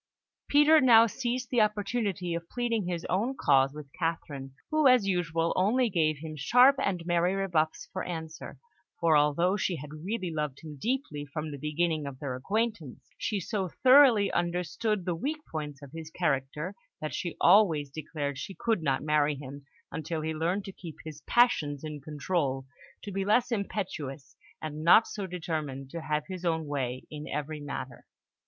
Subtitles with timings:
[0.47, 5.53] Peter now seized the opportunity of pleading his own cause with Catherine, who, as usual,
[5.55, 8.57] only gave him sharp and merry rebuffs for answer,
[8.99, 13.39] for although she had really loved him deeply from the beginning of their acquaintance, she
[13.39, 18.81] so thoroughly understood the weak points of his character, that she always declared she could
[18.81, 22.65] not marry him until he learned to keep his passions in control,
[23.03, 27.59] to be less impetuous, and not so determined to have his own way in every
[27.61, 28.03] matter.